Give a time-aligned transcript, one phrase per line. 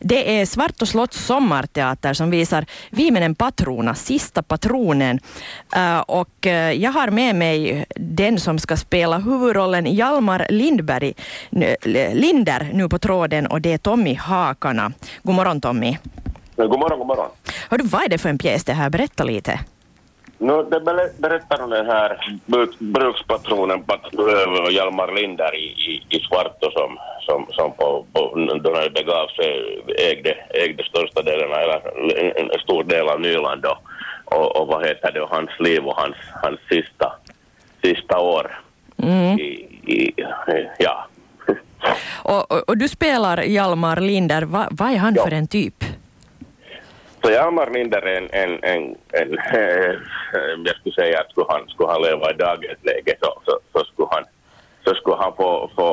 [0.00, 5.20] Det är Svart och Slotts sommarteater som visar Vimenen Patrona, Sista patronen.
[5.76, 11.14] Uh, och uh, jag har med mig den som ska spela huvudrollen Hjalmar Lindberg,
[12.12, 14.92] Linder nu på tråden och det är Tommy Hakana.
[15.22, 15.96] God morgon Tommy.
[16.56, 17.28] God morgon, god morgon.
[17.70, 18.90] Hör du, vad är det för en pjäs det här?
[18.90, 19.60] Berätta lite.
[20.38, 20.80] No, det
[21.18, 22.38] berättar om den här
[22.78, 23.84] brukspatronen
[24.70, 28.20] Hjalmar Linder i, i, i Svarto som, som, som på, på,
[28.62, 31.80] då det begav sig ägde, ägde största delen, eller
[32.40, 33.78] en, stor del av Nyland och,
[34.24, 37.12] och, och vad heter det, hans liv och hans, hans sista,
[37.82, 38.58] sista år.
[39.02, 39.38] Mm.
[39.38, 39.50] I,
[39.86, 40.14] i,
[40.78, 41.06] ja.
[42.22, 45.24] och, och, och, du spelar Hjalmar Linder, Va, vad är han ja.
[45.24, 45.84] för en typ?
[47.22, 49.38] Så Hjalmar Linder är en, en, en, en
[50.64, 53.53] jag skulle säga att skulle han, skulle han leva i dagens läge så, så,
[54.84, 55.86] så skulle han få, få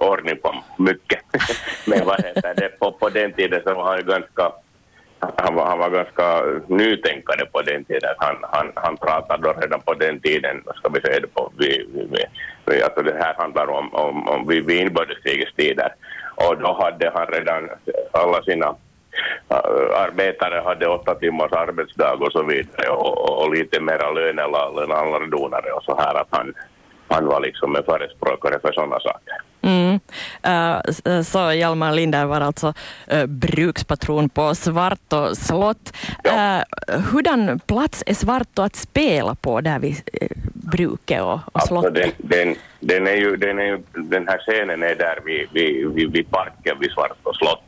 [0.00, 1.20] ordning på mycket.
[1.86, 4.52] Men vad heter det, på, på den tiden så var han ju ganska
[5.36, 8.14] han var, han var ganska nytänkande på den tiden.
[8.18, 11.88] Han, han, han pratade då redan på den tiden, ska vi säga det på, vi,
[11.94, 12.24] vi,
[12.66, 15.94] vi, alltså det här handlar om, om, om vid inbördeskrigets tider.
[16.34, 17.68] Och då hade han redan
[18.12, 18.76] alla sina
[19.94, 25.26] arbetare hade åtta timmars arbetsdag och så vidare och, och lite mera lön än andra
[25.26, 26.54] donare och så här att han,
[27.12, 29.34] han var liksom en förespråkare för sådana saker.
[29.62, 30.00] Mm.
[30.46, 32.74] Uh, så Hjalmar Linder var alltså
[33.12, 35.96] uh, brukspatron på Svartå slott.
[36.24, 36.64] Ja.
[36.88, 41.68] Uh, hurdan plats är Svartå att spela på där vid uh, bruket och, och alltså
[41.68, 42.14] slottet?
[42.18, 45.94] Den, den, den, är ju, den, är ju, den här scenen är där vid, vid,
[45.94, 47.62] vid, vid parken vid Svartå slott.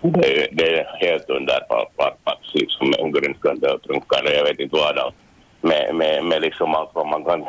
[0.00, 5.12] Det, det är helt underbar plats, liksom med ogrunskande och trunkande, jag vet inte vad.
[5.60, 7.44] Med, med, med liksom allt vad man kan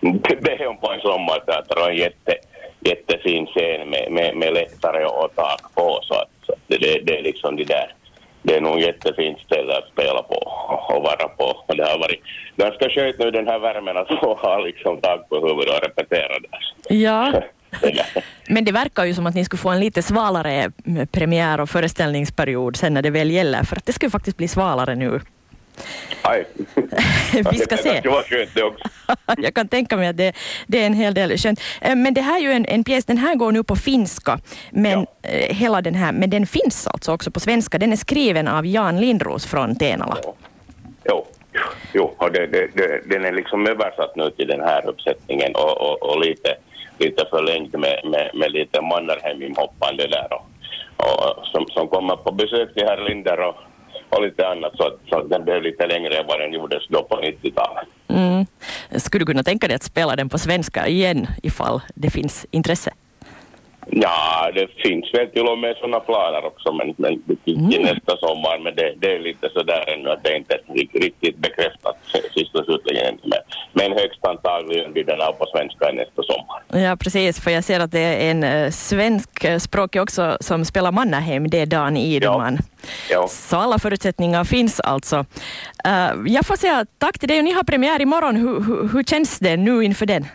[0.00, 2.34] be om på en sommarteater en jätte,
[2.80, 6.00] jättefin scen med, med, med läktare och tak på.
[6.02, 6.76] Så, att, så det,
[7.06, 7.94] det, är liksom det där.
[8.42, 10.34] Det är nog jättefint ställe att spela på
[10.94, 11.44] och vara på.
[11.66, 12.22] Och det har varit
[12.56, 16.38] ganska skönt nu den här värmen att få ha liksom tak på huvudet och repetera
[16.38, 16.96] där.
[16.96, 17.32] Ja.
[18.48, 20.72] Men det verkar ju som att ni skulle få en lite svalare
[21.12, 24.94] premiär och föreställningsperiod sen när det väl gäller, för att det skulle faktiskt bli svalare
[24.94, 25.20] nu.
[26.22, 26.44] Aj.
[27.52, 28.00] Vi ska se.
[28.00, 28.88] Det var skönt det också.
[29.38, 30.32] Jag kan tänka mig att det,
[30.66, 31.60] det, är en hel del skönt.
[31.80, 34.38] Eh, men det här är ju en, en pjäs, den här går nu på finska,
[34.70, 35.30] men ja.
[35.30, 37.78] Eh, hela den här, men den finns alltså också på svenska.
[37.78, 40.16] Den är skriven av Jan Lindros från Tenala.
[41.04, 41.26] Jo,
[41.92, 42.14] jo.
[42.16, 46.02] och det, det, det, den är liksom översatt nu till den här uppsättningen och, och,
[46.02, 46.56] och lite,
[46.98, 50.46] lite förlängd med, med, med lite Mannerheim-inhoppande där och,
[50.96, 53.56] och, som, som kommer på besök till herr Linder och
[54.10, 57.16] och lite annat så, så den blev lite längre än vad den gjordes då på
[57.16, 57.88] 90-talet.
[58.08, 58.46] Mm.
[59.00, 62.92] Skulle du kunna tänka dig att spela den på svenska igen ifall det finns intresse?
[63.86, 67.82] Ja, det finns väl till och med sådana planer också, men, men mm.
[67.82, 68.58] nästa sommar.
[68.58, 70.58] Men det, det är lite sådär ännu att det är inte
[70.92, 71.96] riktigt bekräftat
[72.34, 73.18] sist och slutligen.
[73.22, 73.40] Men,
[73.72, 76.39] men högst antagligen blir den av på svenska nästa sommar.
[76.80, 80.64] Ja, precis, för jag ser att det är en uh, svensk eh, språkig också som
[80.64, 82.58] spelar Mannerheim, det är Dan Idman.
[82.60, 82.62] Ja.
[83.10, 83.28] Ja.
[83.28, 85.16] Så alla förutsättningar finns alltså.
[85.86, 88.36] Uh, jag får säga tack till dig och ni har premiär imorgon.
[88.36, 90.26] Hur, hur, hur känns det nu inför den?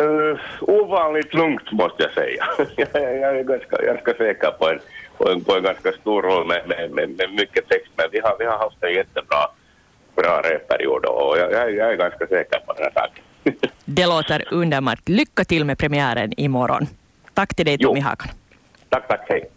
[0.00, 2.44] Uh, ovanligt lugnt måste jag säga.
[2.76, 4.78] jag är ganska, ganska säker på en,
[5.18, 7.92] på en, på en ganska stor roll med, med, med, med mycket text.
[7.96, 9.46] Men vi har, vi har haft en jättebra
[10.16, 13.24] bra reperiod och jag, jag, jag är ganska säker på den här saken.
[13.84, 15.08] Det låter underbart.
[15.08, 16.86] Lycka till med premiären imorgon.
[17.34, 18.28] Tack till dig Tommy Hakan.
[18.88, 19.26] Tack, tack.
[19.28, 19.52] Hej.